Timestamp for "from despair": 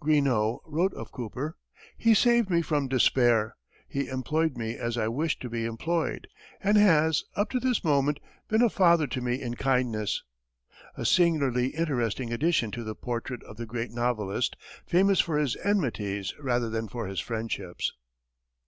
2.60-3.56